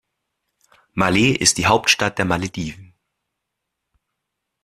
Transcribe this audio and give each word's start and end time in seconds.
Malé 0.95 1.29
ist 1.29 1.59
die 1.59 1.67
Hauptstadt 1.67 2.17
der 2.17 2.25
Malediven. 2.25 2.95